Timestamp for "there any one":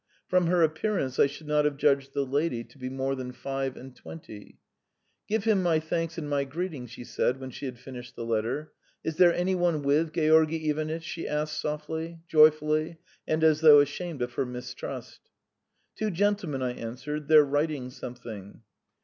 9.17-9.83